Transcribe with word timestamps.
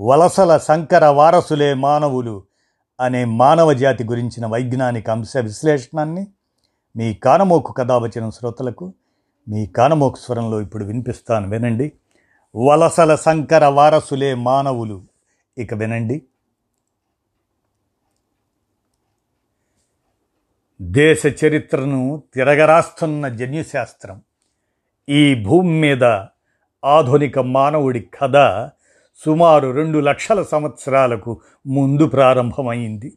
వలసల 0.00 0.56
సంకర 0.56 1.06
వారసులే 1.06 1.74
మానవులు 1.74 2.42
అనే 3.00 3.24
మానవ 3.24 3.72
జాతి 3.72 4.04
గురించిన 4.04 4.46
వైజ్ఞానిక 4.46 5.10
అంశ 5.10 5.36
విశ్లేషణాన్ని 5.36 6.26
మీ 6.96 7.14
కానమోకు 7.14 7.72
కథావచనం 7.72 8.30
శ్రోతలకు 8.30 8.94
మీ 9.48 9.66
కానమోకు 9.66 10.16
స్వరంలో 10.16 10.60
ఇప్పుడు 10.60 10.84
వినిపిస్తాను. 10.84 11.50
వినండి. 11.50 11.92
వలసల 12.56 13.14
సంకర 13.14 13.66
వారసులే 13.66 14.34
మానవులు. 14.34 15.04
ఇక 15.58 15.74
వినండి. 15.74 16.22
దేశ 20.82 21.22
చరిత్రను 21.44 22.22
తిరగరాస్తున్న 22.34 23.28
జన్యుశాస్త్రం 23.28 24.22
ఈ 25.08 25.42
భూమి 25.44 25.80
మీద 25.80 26.04
ఆధునిక 26.84 27.38
మానవుడి 27.38 28.00
కథ 28.00 28.36
సుమారు 29.24 29.70
రెండు 29.70 29.98
లక్షల 29.98 30.42
సంవత్సరాలకు 30.42 31.40
ముందు 31.66 32.06
ప్రారంభమైంది. 32.06 33.12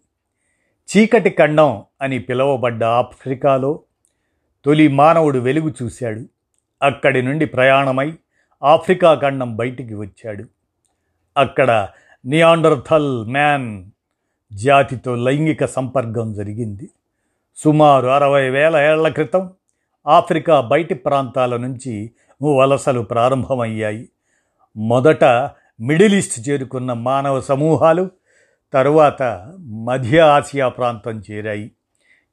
చీకటి 0.90 1.30
ఖండం 1.30 1.84
అని 2.02 2.20
పిలువబడ్డ 2.20 2.84
ఆఫ్రికాలో 2.84 3.80
తొలి 4.66 4.88
మానవుడు 4.88 5.40
వెలుగు 5.40 5.74
చూశాడు. 5.84 6.26
అక్కడి 6.82 7.22
నుండి 7.22 7.46
ప్రయాణమై 7.46 8.14
ఆఫ్రికా 8.64 9.16
ఖండం 9.16 9.56
బయటికి 9.56 9.96
వచ్చాడు. 9.96 10.46
అక్కడ 11.38 11.90
నియాండర్థల్ 12.26 13.26
మ్యాన్ 13.26 13.86
జాతితో 14.54 15.16
లైంగిక 15.16 15.66
సంపర్కం 15.66 16.34
జరిగింది. 16.34 16.90
సుమారు 17.58 18.08
అరవై 18.08 18.50
వేల 18.50 18.76
ఏళ్ళ 18.76 19.08
క్రితం 19.08 19.54
ఆఫ్రికా 20.08 20.62
బయటి 20.62 20.94
ప్రాంతాల 20.94 21.58
నుంచి 21.58 22.12
వలసలు 22.44 23.02
ప్రారంభమయ్యాయి. 23.02 24.10
మొదట 24.78 25.52
మిడిల్ 25.82 26.16
ఈస్ట్ 26.16 26.50
చేరుకున్న 26.50 26.94
మానవ 26.94 27.42
సమూహాలు 27.42 28.10
తరువాత 28.74 29.54
మధ్య 29.60 30.20
ఆసియా 30.20 30.68
ప్రాంతం 30.70 31.24
చేరాయి. 31.32 31.72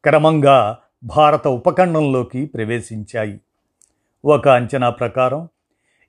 క్రమంగా 0.05 0.79
భారత 1.05 1.49
ఉపఖండంలోకి 1.49 2.47
ప్రవేశించాయి. 2.47 3.41
ఒక 4.25 4.49
అంచనా 4.49 4.91
ప్రకారం 4.91 5.49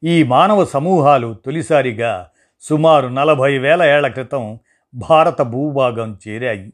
ఈ 0.04 0.24
మానవ 0.24 0.66
సమూహాలు 0.66 1.34
తొలిసారిగా 1.34 2.30
సుమారు 2.62 3.08
నలభై 3.08 3.58
వేల 3.58 3.84
ఏళ్ళ 3.84 4.08
క్రితం 4.08 4.60
భారత 4.96 5.42
భూభాగం 5.42 6.20
చేరాయి. 6.28 6.74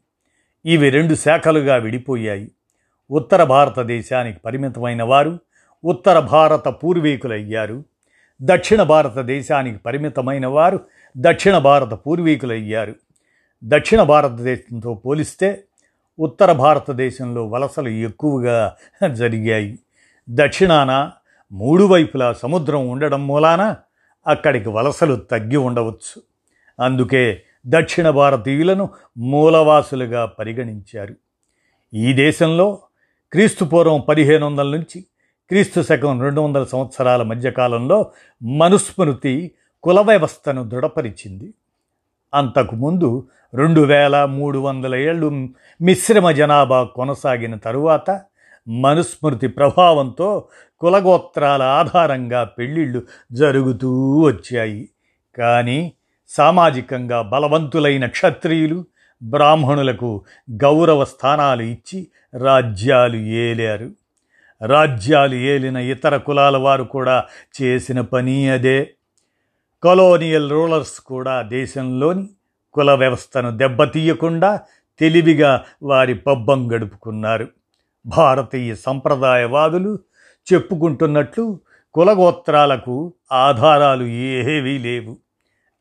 ఇవి 0.66 0.90
రెండు 0.90 1.16
శాఖలుగా 1.16 1.76
విడిపోయాయి. 1.76 2.52
ఉత్తర 3.12 3.44
భారతదేశానికి 3.44 4.40
పరిమితమైన 4.40 5.04
వారు 5.04 5.40
ఉత్తర 5.84 6.20
భారత 6.20 6.68
పూర్వీకులయ్యారు. 6.68 7.84
దక్షిణ 8.42 8.84
భారతదేశానికి 8.84 9.78
పరిమితమైన 9.78 10.48
వారు 10.48 10.80
దక్షిణ 11.18 11.58
భారత 11.58 11.94
పూర్వీకులయ్యారు. 11.94 12.96
దక్షిణ 13.64 14.04
భారతదేశంతో 14.04 14.94
పోలిస్తే 14.94 15.64
ఉత్తర 16.20 16.52
భారతదేశంలో 16.52 17.48
వలసలు 17.48 17.90
ఎక్కువగా 17.90 18.76
జరిగాయి. 19.12 19.80
దక్షిణాన 20.30 21.12
మూడు 21.52 21.84
వైపులా 21.84 22.34
సముద్రం 22.34 22.90
ఉండడం 22.90 23.28
మూలాన 23.28 23.76
అక్కడికి 24.28 24.70
వలసలు 24.70 25.16
తగ్గి 25.16 25.58
ఉండవచ్చు. 25.58 26.22
అందుకే 26.80 27.44
దక్షిణ 27.68 28.10
భారతీయులను 28.10 28.90
మూలవాసులుగా 29.18 30.26
పరిగణించారు. 30.26 31.16
ఈ 31.94 32.14
దేశంలో 32.14 32.80
క్రీస్తుపూర్వం 33.32 34.02
పదిహేను 34.02 34.46
వందల 34.46 34.78
నుంచి 34.78 35.06
క్రీస్తు 35.50 35.82
శకం 35.82 36.22
రెండు 36.22 36.42
వందల 36.42 36.64
సంవత్సరాల 36.64 37.24
మధ్యకాలంలో 37.24 38.12
మనుస్మృతి 38.44 39.52
కుల 39.84 40.00
వ్యవస్థను 40.00 40.64
దృఢపరిచింది. 40.64 41.54
అంతకుముందు 42.34 43.28
రెండు 43.54 43.82
వేల 43.82 44.26
మూడు 44.26 44.60
వందల 44.60 44.96
ఏళ్ళు 44.96 45.50
మిశ్రమ 45.82 46.32
జనాభా 46.32 46.84
కొనసాగిన 46.84 47.56
తరువాత 47.56 48.22
మనుస్మృతి 48.68 49.48
ప్రభావంతో 49.48 50.48
కులగోత్రాల 50.80 51.64
ఆధారంగా 51.64 52.44
పెళ్ళిళ్ళు 52.44 53.02
జరుగుతూ 53.32 54.22
వచ్చాయి. 54.22 54.90
కానీ 55.38 55.94
సామాజికంగా 56.30 57.22
బలవంతులైన 57.22 58.06
క్షత్రియులు 58.06 58.86
బ్రాహ్మణులకు 59.24 60.24
గౌరవ 60.52 61.06
స్థానాలు 61.06 61.64
ఇచ్చి 61.64 62.08
రాజ్యాలు 62.38 63.18
ఏలారు. 63.18 64.03
రాజ్యాలు 64.66 65.36
ఏలిన 65.36 65.78
ఇతర 65.78 66.18
కులాల 66.18 66.58
వారు 66.58 66.84
కూడా 66.84 67.24
చేసిన 67.62 68.02
పని 68.02 68.50
అదే. 68.50 68.94
కొలోనియల్ 69.84 70.52
రూలర్స్ 70.52 71.00
కూడా 71.00 71.42
దేశంలోని 71.42 72.30
కుల 72.74 72.92
వ్యవస్థను 72.92 73.58
దెబ్బతీయకుండా 73.58 74.60
తెలివిగా 75.00 75.64
వారి 75.84 76.16
పబ్బం 76.16 76.72
గడుపుకున్నారు. 76.72 77.48
భారతీయ 78.06 78.76
సంప్రదాయవాదులు 78.76 80.00
చెప్పుకుంటున్నట్లు 80.54 81.60
కులగోత్రాలకు 81.94 83.14
ఆధారాలు 83.32 84.04
ఏవీ 84.04 84.78
లేవు. 84.78 85.18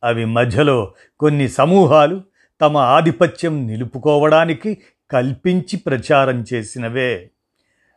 అవి 0.04 0.24
మధ్యలో 0.24 0.94
కొన్ని 1.20 1.48
సమూహాలు 1.48 2.22
తమ 2.60 2.76
ఆధిపత్యం 2.76 3.66
నిలుపుకోవడానికి 3.66 4.78
కల్పించి 5.10 5.76
ప్రచారం 5.76 6.44
చేసినవే. 6.54 7.30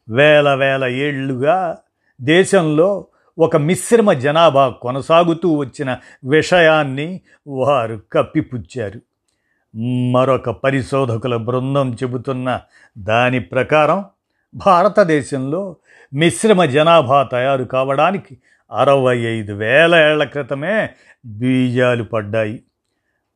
వేల 0.09 0.53
వేల 0.53 0.85
ఏళ్ళుగా 0.85 1.77
దేశంలో 2.21 3.07
ఒక 3.37 3.55
మిశ్రమ 3.55 4.13
జనాభా 4.13 4.69
కొనసాగుతూ 4.69 5.55
వచ్చిన 5.55 5.97
విషయాన్ని 6.25 7.21
వారు 7.47 8.01
కప్పిపుచ్చారు. 8.13 9.01
మరొక 10.11 10.49
పరిశోధకుల 10.49 11.35
బృందం 11.35 11.93
చెబుతున్న 11.93 12.61
దాని 12.97 13.39
ప్రకారం 13.39 14.05
భారతదేశంలో 14.55 15.75
మిశ్రమ 16.13 16.65
జనాభా 16.65 17.23
తయారు 17.23 17.63
కావడానికి 17.63 18.37
అరవై 18.71 19.17
ఐదు 19.17 19.53
వేల 19.53 19.95
ఏళ్ళ 19.95 20.23
క్రితమే 20.23 20.89
బీజాలు 21.25 22.03
పడ్డాయి. 22.03 22.63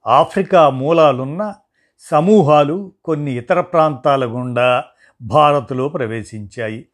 ఆఫ్రికా 0.08 0.70
మూలాలున్న 0.70 1.54
సమూహాలు 2.00 2.94
కొన్ని 3.06 3.32
ఇతర 3.38 3.62
ప్రాంతాల 3.62 4.26
గుండా 4.26 4.84
భారత్లో 5.22 5.90
ప్రవేశించాయి. 5.90 6.86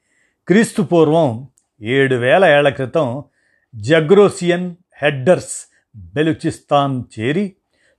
క్రీస్తు 0.47 0.81
పూర్వం 0.81 1.47
ఏడు 1.81 2.15
వేల 2.15 2.45
ఏళ్ళ 2.45 2.69
క్రితం 2.69 3.23
జగ్రోసియన్ 3.75 4.75
హెడ్డర్స్ 5.01 5.71
బెలుచిస్తాన్ 5.95 7.03
చేరి 7.19 7.55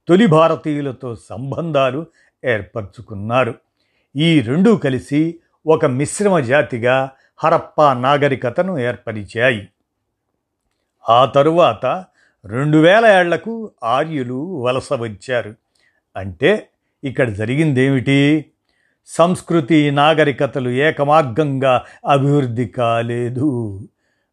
తొలి 0.09 0.26
భారతీయులతో 0.26 1.14
సంబంధాలు 1.14 2.06
ఏర్పరచుకున్నారు. 2.44 3.54
ఈ 4.16 4.41
రెండూ 4.41 4.76
కలిసి 4.76 5.38
ఒక 5.66 5.84
మిశ్రమ 5.84 6.41
జాతిగా 6.41 7.10
హరప్పా 7.44 7.94
నాగరికతను 7.94 8.78
ఏర్పరిచాయి. 8.78 9.69
ఆ 11.08 11.25
తరువాత 11.25 12.04
రెండు 12.44 12.78
వేల 12.78 13.06
ఏళ్ళకు 13.06 13.70
ఆర్యులు 13.84 14.62
వలస 14.62 14.93
వచ్చారు. 14.93 15.55
అంటే 16.17 16.69
ఇక్కడ 17.05 17.28
జరిగిందేమిటి? 17.28 18.50
సంస్కృతి 19.06 19.91
నాగరికతలు 19.91 20.70
ఏకమార్గంగా 20.70 21.85
అభివృద్ధి 22.08 22.67
కాలేదు. 22.67 23.81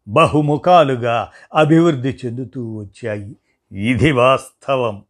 బహుముఖాలుగా 0.08 1.28
అభివృద్ధి 1.54 2.18
చెందుతూ 2.24 2.76
వచ్చాయి. 2.76 3.36
ఇది 3.72 4.12
వాస్తవం. 4.12 5.02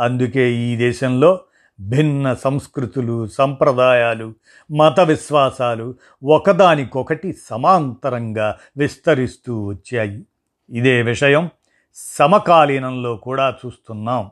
అందుకే 0.00 0.52
ఈ 0.52 0.76
దేశంలో 0.76 1.40
భిన్న 1.80 2.34
సంస్కృతులు 2.34 3.26
సంప్రదాయాలు 3.26 4.34
మత 4.72 5.00
విశ్వాసాలు 5.00 5.94
ఒకదానికొకటి 6.24 7.34
సమాంతరంగా 7.50 8.56
విస్తరిస్తూ 8.76 9.64
వచ్చాయి. 9.64 10.22
ఇదే 10.70 11.02
విషయం 11.02 11.50
సమకాలీనంలో 11.94 13.16
కూడా 13.16 13.54
చూస్తున్నాం. 13.66 14.30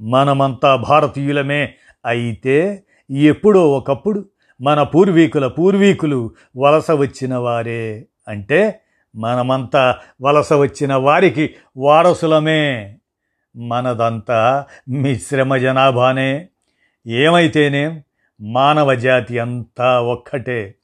మనమంతా 0.00 0.76
భారతీయులమే 0.76 1.74
అయితే 2.06 2.84
ఎప్పుడో 3.10 3.72
ఒకప్పుడు 3.72 4.24
మన 4.60 4.82
పూర్వీకుల 4.82 5.46
పూర్వీకులు 5.46 6.30
వలస 6.56 6.90
వచ్చిన 6.90 7.36
వారే. 7.36 8.06
అంటే 8.28 8.80
మనమంతా 9.16 9.96
వలస 10.22 10.52
వచ్చిన 10.52 10.94
వారికి 10.94 11.54
వారసులమే. 11.76 12.98
మనదంతా 13.56 14.66
మిశ్రమ 14.88 15.56
జనాభానే. 15.56 16.48
ఏమైతేనేం 17.06 18.02
మానవ 18.40 18.94
జాతి 18.94 19.38
అంతా 19.38 20.00
ఒక్కటే. 20.00 20.74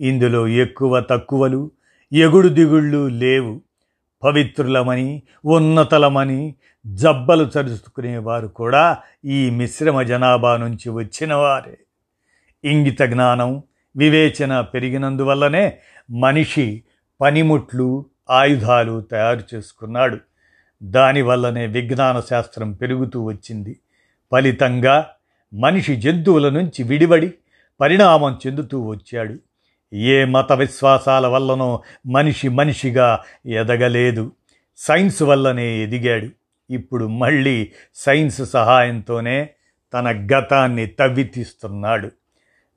ఇందులో 0.00 0.48
ఎక్కువ 0.48 1.00
తక్కువలు 1.00 1.70
ఎగుడు 2.12 2.48
దిగుళ్ళు 2.48 3.08
లేవు. 3.08 3.60
పవిత్రులమని 4.24 5.22
ఉన్నతలమని 5.44 6.54
జబ్బలు 6.86 7.50
చరుచుకునేవారు 7.58 8.46
కూడా 8.46 8.98
ఈ 9.24 9.50
మిశ్రమ 9.50 10.02
జనాభా 10.02 10.56
నుంచి 10.56 10.88
వచ్చినవారే. 10.88 11.78
ఇంగిత 12.64 13.02
జ్ఞానం 13.02 13.62
వివేచన 13.96 14.60
పెరిగినందువల్లనే 14.60 15.78
మనిషి 16.10 16.82
పనిముట్లు 17.20 18.06
ఆయుధాలు 18.30 19.00
తయారు 19.00 19.40
చేసుకున్నాడు. 19.54 20.18
దానివల్లనే 20.82 21.66
విజ్ఞాన 21.66 22.20
శాస్త్రం 22.20 22.72
పెరుగుతూ 22.72 23.24
వచ్చింది. 23.24 23.78
ఫలితంగా 24.32 25.10
మనిషి 25.54 25.96
జంతువుల 25.96 26.48
నుంచి 26.48 26.82
విడివడి 26.82 27.34
పరిణామం 27.80 28.38
చెందుతూ 28.46 28.80
వచ్చాడు. 28.80 29.36
ఏ 29.94 30.24
మత 30.24 30.52
విశ్వాసాల 30.52 31.26
వల్లనో 31.26 31.82
మనిషి 32.06 32.48
మనిషిగా 32.48 33.20
ఎదగలేదు. 33.46 34.32
సైన్స్ 34.76 35.22
వల్లనే 35.22 35.78
ఎదిగాడు. 35.78 36.39
ఇప్పుడు 36.70 37.04
మళ్ళీ 37.04 37.72
సైన్స్ 37.94 38.50
సహాయంతోనే 38.50 39.48
తన 39.94 40.26
గతాన్ని 40.34 40.86
తవ్వితీస్తున్నాడు. 40.86 42.10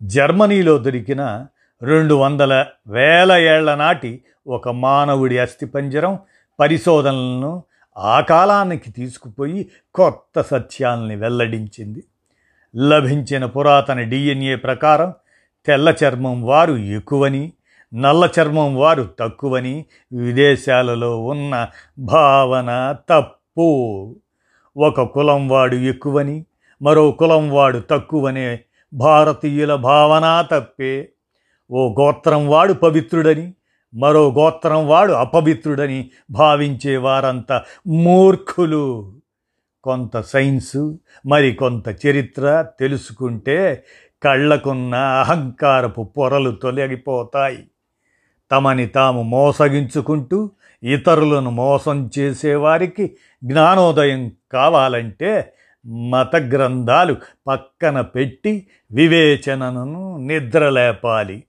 జర్మనీలో 0.03 0.77
దొరికిన 0.77 1.45
రెండు 1.83 2.13
వందల 2.13 2.65
వేల 2.87 3.31
ఏళ్ళ 3.31 3.75
నాటి 3.75 4.23
ఒక 4.47 4.69
మానవుడి 4.69 5.37
అస్థిపంజరం 5.37 6.19
పరిశోధనలను 6.59 7.63
ఆ 7.97 8.19
కాలానికి 8.19 8.91
తీసుకుపోయి 8.91 9.69
కొత్త 9.95 10.41
సత్యాల్ని 10.41 11.15
వెల్లడించింది. 11.15 12.03
లభించిన 12.75 13.45
పురాతన 13.45 14.01
డిఎన్ఏ 14.01 14.55
ప్రకారం 14.55 15.13
తెల్ల 15.65 15.95
చర్మం 16.03 16.43
వారు 16.43 16.73
ఎక్కువని 16.73 17.53
నల్ల 17.93 18.29
చర్మం 18.39 18.75
వారు 18.75 19.09
తక్కువని 19.19 19.85
విదేశాలలో 20.13 21.23
ఉన్న 21.23 21.67
భావన 21.99 22.95
తప్పు. 23.09 23.42
పో 23.57 24.15
ఒక 24.77 25.01
కులం 25.01 25.47
వాడు 25.47 25.75
ఎక్కువని 25.75 26.45
మరో 26.81 27.11
కులం 27.11 27.51
వాడు 27.51 27.79
తక్కువనే. 27.79 28.59
భారతీయుల 28.93 29.75
భావన 29.75 30.47
తప్పే. 30.51 31.09
ఓ 31.71 31.95
గోత్రం 31.99 32.49
వాడు 32.49 32.73
పవిత్రుడని 32.73 33.53
మరో 33.93 34.31
గోత్రం 34.31 34.87
వాడు 34.87 35.13
అపవిత్రుడని 35.13 36.11
భావించే 36.31 36.97
వారంతా 36.97 37.63
మూర్ఖులు. 37.87 39.13
కొంత 39.83 40.21
సైన్సు 40.21 40.99
మరి 41.25 41.53
కొంత 41.53 42.05
చరిత్ర 42.07 42.65
తెలుసుకుంటే 42.79 43.85
కళ్ళకున్న 44.23 44.95
అహంకారపు 44.95 46.03
పొరలు 46.03 46.51
తొలగిపోతాయి. 46.51 47.63
తమని 48.51 48.87
తాము 48.87 49.21
మోసగించుకుంటూ 49.21 50.51
ఇతరులను 50.83 51.49
మోసం 51.49 52.09
చేసేవారికి 52.19 53.17
జ్ఞానోదయం 53.43 54.31
కావాలంటే 54.53 55.53
మత 55.85 56.35
గ్రంథాలు 56.35 57.15
పక్కన 57.47 58.01
పెట్టి 58.01 58.67
వివేచనను 58.91 60.17
నిద్రలేపాలి. 60.17 61.43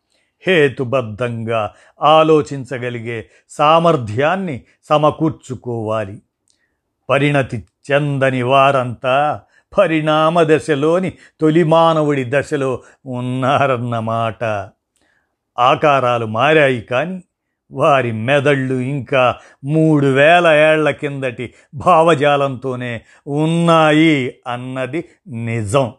హేతుబద్ధంగా 0.47 1.73
ఆలోచించగలిగే 2.03 3.27
సామర్థ్యాన్ని 3.51 4.61
సమకూర్చుకోవాలి. 4.85 6.23
పరిణతి 7.09 7.65
చెందని 7.93 8.43
వారంతా 8.43 9.41
పరిణామ 9.79 10.43
దశలోని 10.43 11.13
తొలి 11.41 11.65
మానవుడి 11.65 12.25
దశలో 12.29 12.83
ఉన్నారన్నమాట. 13.07 14.45
ఆకారాలు 15.59 16.27
మారాయి 16.27 16.81
కానీ 16.81 17.23
వారి 17.73 18.13
మెదళ్ళు 18.13 18.75
ఇంకా 18.75 19.35
మూడు 19.65 20.07
వేల 20.07 20.47
ఏళ్ళ 20.47 20.91
కిందటి 20.91 21.55
భావజాలంతోనే 21.75 23.01
ఉన్నాయి 23.27 24.39
అన్నది 24.47 25.05
నిజం. 25.29 25.93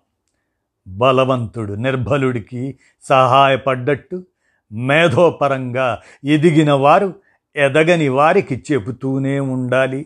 బలవంతుడు 0.88 1.74
నిర్బలుడికి 1.74 2.78
సహాయపడ్డట్టు 3.04 4.24
మేధోపరంగా 4.72 6.02
ఎదిగిన 6.26 6.72
వారు 6.72 7.16
ఎదగని 7.56 8.10
వారికి 8.10 8.64
చెబుతూనే 8.72 9.40
ఉండాలి. 9.40 10.06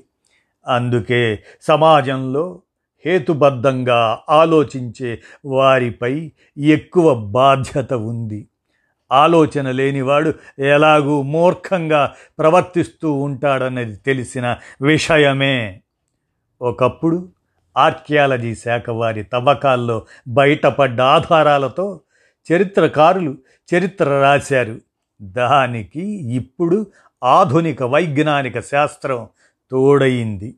అందుకే 0.67 1.39
సమాజంలో 1.61 2.61
హేతుబద్ధంగా 3.05 4.19
ఆలోచించే 4.29 5.21
వారిపై 5.45 6.31
ఎక్కువ 6.57 7.15
బాధ్యత 7.15 7.93
ఉంది. 7.93 8.48
ఆలోచన 9.11 9.71
లేనివాడు 9.71 10.33
ఎలాగూ 10.59 11.21
మూర్ఖంగా 11.21 12.13
ప్రవర్తిస్తూ 12.39 13.13
ఉంటాడన్నది 13.13 13.95
తెలిసిన 13.95 14.57
విషయమే. 14.81 15.81
ఒకప్పుడు 16.61 17.29
ఆర్కియాలజీ 17.77 18.55
శాఖ 18.55 18.89
వారి 18.89 19.23
తవ్వకాల్లో 19.23 20.05
బయటపడ్డ 20.27 21.01
ఆధారాలతో 21.01 21.99
చరిత్రకారులు 22.53 23.37
చరిత్ర 23.75 24.21
రాశారు. 24.21 24.79
దానికి 25.21 26.33
ఇప్పుడు 26.33 26.87
ఆధునిక 27.23 27.83
వైజ్ఞానిక 27.83 28.59
శాస్త్రం 28.59 29.27
తోడయింది. 29.71 30.55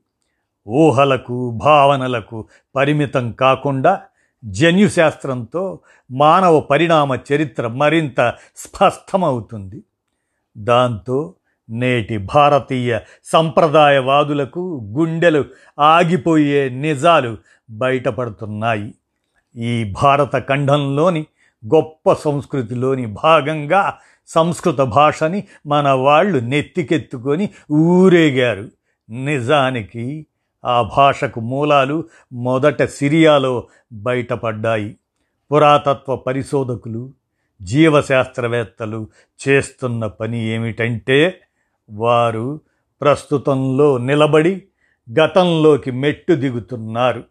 ఊహలకు 0.68 1.52
భావనలకు 1.52 2.48
పరిమితం 2.76 3.32
కాకుండా 3.32 4.02
జన్యుశాస్త్రంతో 4.46 5.80
మానవ 6.12 6.60
పరిణామ 6.60 7.18
చరిత్ర 7.34 7.68
మరింత 7.68 8.34
స్పష్టమవుతుంది. 8.56 9.84
దాంతో 10.58 11.34
నేటి 11.70 12.18
భారతీయ 12.18 13.00
సంప్రదాయవాదులకు 13.26 14.94
గుండెలు 14.98 15.46
ఆగిపోయే 15.80 16.70
నిజాలు 16.70 17.38
బయటపడుతున్నాయి. 17.70 18.96
ఈ 19.56 19.94
భారత 20.02 20.48
ఖండంలోని 20.50 21.26
గొప్ప 21.74 22.14
సంస్కృతిలోని 22.14 23.06
భాగంగా 23.06 23.98
సంస్కృత 24.28 24.78
భాషని 24.78 25.44
మన 25.68 25.90
వాళ్ళు 25.90 26.40
నెత్తికెత్తుకొని 26.40 27.50
ఊరేగారు. 27.72 28.70
నిజానికి 29.10 30.26
ఆ 30.66 30.82
భాషకు 30.82 31.40
మూలాలు 31.40 32.04
మొదట 32.34 32.84
సిరియాలో 32.84 33.68
బయటపడ్డాయి. 33.94 34.98
పురాతత్వ 35.52 36.16
పరిశోధకులు 36.16 37.14
జీవశాస్త్రవేత్తలు 37.62 39.08
చేస్తున్న 39.48 40.08
పని 40.08 40.46
ఏమిటంటే 40.46 41.42
వారు 41.92 42.60
ప్రస్తుతంలో 43.02 43.98
నిలబడి 43.98 44.64
గతంలోకి 45.20 45.92
మెట్టు 45.92 46.34
దిగుతున్నారు. 46.34 47.24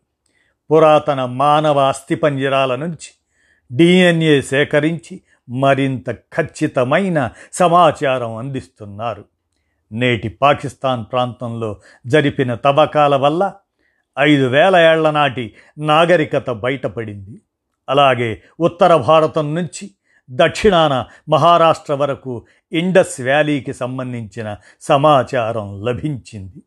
పురాతన 0.71 1.25
మానవ 1.25 1.79
అస్థిపంజరాల 1.79 2.77
నుంచి 2.77 3.11
డిఎన్ఏ 3.73 4.41
సేకరించి 4.41 5.21
మరింత 5.49 6.11
ఖచ్చితమైన 6.11 7.31
సమాచారం 7.53 8.37
అందిస్తున్నారు. 8.37 9.25
నేటి 9.93 10.29
పాకిస్తాన్ 10.29 11.05
ప్రాంతంలో 11.13 11.81
జరిపిన 12.07 12.55
తవ్వకాల 12.55 13.17
వల్ల 13.17 13.53
ఐదు 14.19 14.47
వేల 14.47 14.77
ఏళ్ళ 14.77 15.11
నాటి 15.11 15.55
నాగరికత 15.79 16.51
బయటపడింది. 16.51 17.41
అలాగే 17.89 18.43
ఉత్తర 18.61 18.97
భారతం 18.97 19.55
నుంచి 19.55 19.91
దక్షిణాన 20.31 21.05
మహారాష్ట్ర 21.29 21.95
వరకు 21.95 22.47
ఇండస్ 22.73 23.21
వ్యాలీకి 23.21 23.75
సంబంధించిన 23.75 24.57
సమాచారం 24.81 25.85
లభించింది. 25.85 26.63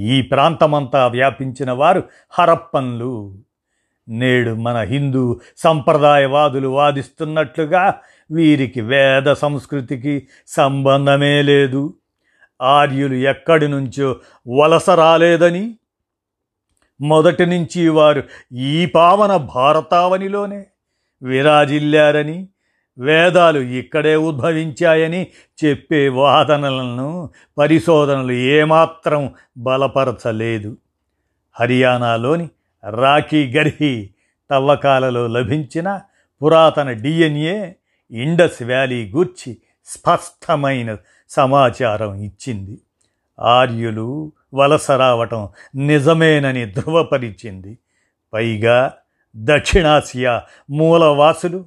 ఈ 0.00 0.22
ప్రాంతమంతా 0.22 1.06
వ్యాపించిన 1.06 1.70
వారు 1.70 2.02
హరప్పన్లు. 2.30 3.34
నేడు 4.08 4.54
మన 4.54 4.76
హిందూ 4.76 5.40
సంప్రదాయవాదులు 5.56 6.68
వాదిస్తున్నట్లుగా 6.68 7.94
వీరికి 8.30 8.80
వేద 8.80 9.32
సంస్కృతికి 9.32 10.28
సంబంధమే 10.46 11.42
లేదు. 11.42 11.94
ఆర్యులు 12.60 13.14
ఎక్కడి 13.14 13.68
నుంచో 13.68 14.16
వలస 14.48 14.90
రాలేదని? 14.90 15.76
మొదటి 17.00 17.46
నుంచి 17.46 17.88
వారు 17.88 18.22
ఈ 18.54 18.86
పావన 18.86 19.36
భారతావనిలోనే 19.36 20.66
విరాజిల్లారని 21.22 22.48
వేదాలు 22.98 23.58
ఇక్కడే 23.58 24.16
ఉద్భవించాయని 24.16 25.26
చెప్పే 25.64 26.08
వాదనలను 26.08 27.30
పరిశోధనలు 27.58 28.32
ఏమాత్రం 28.32 29.30
బలపరచలేదు. 29.56 30.76
హర్యానాలోని 31.60 32.48
రాఖీ 32.90 33.52
గర్హి 33.52 34.10
తవ్వకాలలో 34.50 35.26
లభించిన 35.26 36.00
పురాతన 36.42 36.92
డిఎన్ఏ 36.92 37.72
ఇండస్ 38.10 38.62
వ్యాలీ 38.62 39.10
గూర్చి 39.10 39.56
స్పష్టమైన 39.90 40.96
సమాచారం 41.30 42.14
ఇచ్చింది. 42.14 42.78
ఆర్యులు 43.40 44.32
వలస 44.54 44.90
రావటం 44.90 45.48
నిజమేనని 45.76 46.66
ధృవపరిచింది. 46.66 47.78
పైగా 48.32 48.92
దక్షిణాసియా 49.36 50.42
మూలవాసులు 50.70 51.64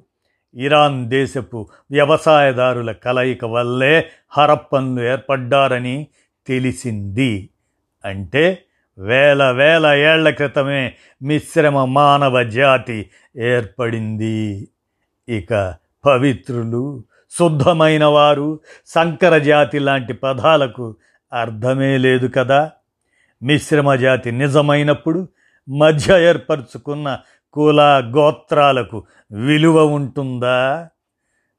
ఇరాన్ 0.54 1.10
దేశపు 1.10 1.68
వ్యవసాయదారుల 1.90 2.92
కలయిక 2.92 3.44
వల్లే 3.44 4.10
హరప్పన్లు 4.28 5.02
ఏర్పడ్డారని 5.02 6.06
తెలిసింది. 6.46 7.48
అంటే 8.04 8.64
వేల 8.98 9.50
వేల 9.50 9.86
ఏళ్ళ 9.86 10.30
క్రితమే 10.30 10.94
మిశ్రమ 11.22 11.84
మానవ 11.84 12.42
జాతి 12.42 13.10
ఏర్పడింది. 13.36 14.68
ఇక 15.28 15.74
పవిత్రులు 16.06 17.04
శుద్ధమైన 17.30 18.04
వారు 18.04 18.60
సంకర 18.86 19.38
జాతి 19.38 19.78
లాంటి 19.78 20.12
పదాలకు 20.12 20.96
అర్థమే 21.32 21.98
లేదు 21.98 22.26
కదా. 22.26 22.70
మిశ్రమ 23.42 23.94
జాతి 23.94 24.32
నిజమైనప్పుడు 24.32 25.28
మధ్య 25.68 26.28
ఏర్పరచుకున్న 26.28 27.18
కుల 27.52 27.80
గోత్రాలకు 28.16 29.04
విలువ 29.32 29.86
ఉంటుందా? 29.86 30.88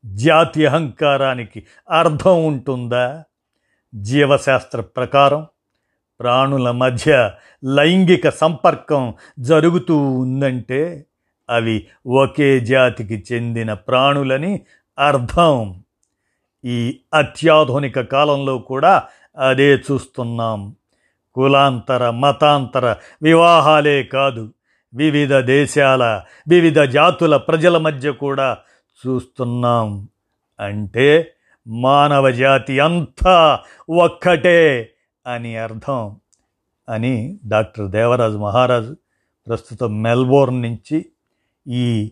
జాతి 0.06 0.66
అహంకారానికి 0.66 1.64
అర్థం 1.90 2.46
ఉంటుందా? 2.46 3.24
జీవశాస్త్ర 3.96 4.82
ప్రకారం 4.82 5.48
ప్రాణుల 6.20 6.72
మధ్య 6.72 7.32
లైంగిక 7.64 8.30
సంపర్కం 8.30 9.14
జరుగుతూ 9.40 9.98
ఉందంటే 9.98 11.06
అవి 11.50 11.88
ఒకే 12.08 12.60
జాతికి 12.60 13.24
చెందిన 13.34 13.74
ప్రాణులని 13.74 14.62
అర్థం. 15.00 15.84
ఈ 16.66 17.00
అత్యాధునిక 17.14 18.02
కాలంలో 18.02 18.58
కూడా 18.58 19.04
అదే 19.38 19.76
చూస్తున్నాం. 19.76 20.76
కులాంతర 21.34 22.10
మతాంతర 22.10 22.96
వివాహాలే 23.22 24.04
కాదు 24.04 24.54
వివిధ 24.94 25.36
దేశాల 25.36 26.22
వివిధ 26.48 26.82
జాతుల 26.82 27.38
ప్రజల 27.38 27.78
మధ్య 27.78 28.12
కూడా 28.12 28.58
చూస్తున్నాం. 29.08 30.10
అంటే 30.60 31.32
మానవ 31.68 32.32
జాతి 32.32 32.80
అంతా 32.80 33.60
ఒక్కటే 33.90 34.92
అని 35.28 35.58
అర్థం. 35.58 36.16
అని 36.90 37.40
డాక్టర్ 37.46 37.88
దేవరాజు 37.88 38.38
మహారాజు 38.38 38.96
ప్రస్తుతం 39.48 40.02
మెల్బోర్న్ 40.02 40.62
నుంచి 40.62 41.06
ఈ 41.68 42.12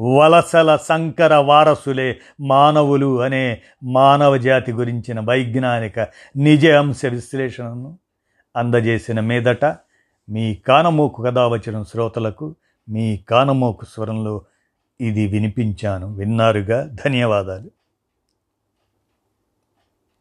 వలసల 0.00 0.76
సంకర 0.76 1.34
వారసులే 1.34 2.18
మానవులు 2.40 3.20
అనే 3.22 3.60
మానవ 3.84 4.36
జాతి 4.36 4.72
గురించిన 4.72 5.20
వైజ్ఞానిక 5.20 5.98
నిజ 6.36 6.66
అంశ 6.66 7.06
విశ్లేషణను 7.06 7.98
అందజేసిన 8.56 9.20
మీదట 9.20 9.64
మీ 10.28 10.54
కానమోకు 10.54 11.22
కథ 11.22 11.38
వచ్చిన 11.38 11.82
శ్రోతలకు 11.82 12.54
మీ 12.88 13.16
కానమోకు 13.16 13.84
స్వరంలో 13.84 14.42
ఇది 15.00 15.26
వినిపించాను. 15.26 16.14
విన్నారుగా? 16.14 16.90
ధన్యవాదాలు. 17.04 17.79